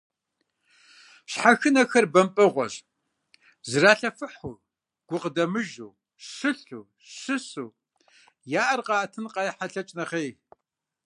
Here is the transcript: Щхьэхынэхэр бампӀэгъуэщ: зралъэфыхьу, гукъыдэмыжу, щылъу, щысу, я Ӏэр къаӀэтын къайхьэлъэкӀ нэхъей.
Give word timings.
Щхьэхынэхэр 1.31 2.05
бампӀэгъуэщ: 2.13 2.73
зралъэфыхьу, 3.69 4.55
гукъыдэмыжу, 5.07 5.91
щылъу, 6.29 6.83
щысу, 7.15 7.69
я 8.61 8.61
Ӏэр 8.67 8.81
къаӀэтын 8.87 9.25
къайхьэлъэкӀ 9.33 9.93
нэхъей. 9.97 10.29